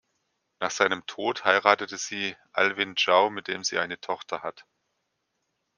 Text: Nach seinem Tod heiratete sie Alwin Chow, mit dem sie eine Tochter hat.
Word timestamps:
Nach 0.59 0.71
seinem 0.71 1.05
Tod 1.05 1.45
heiratete 1.45 1.95
sie 1.95 2.35
Alwin 2.53 2.95
Chow, 2.95 3.29
mit 3.29 3.47
dem 3.47 3.63
sie 3.63 3.77
eine 3.77 3.99
Tochter 4.01 4.41
hat. 4.41 4.65